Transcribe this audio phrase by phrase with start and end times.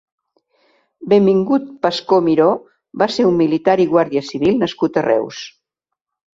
[1.11, 2.49] Benvingut Pascó Miró
[3.03, 5.47] va ser un militar i guàrdia civil nascut a Reus.